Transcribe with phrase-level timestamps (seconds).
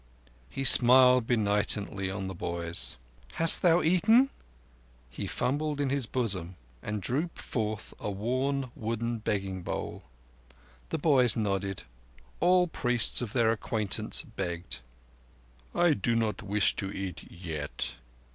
[0.49, 2.97] He smiled benignantly on the boys.
[3.33, 4.31] "Hast thou eaten?"
[5.11, 10.01] He fumbled in his bosom and drew forth a worn, wooden begging bowl.
[10.89, 11.83] The boys nodded.
[12.39, 14.79] All priests of their acquaintance begged.
[15.75, 17.93] "I do not wish to eat yet."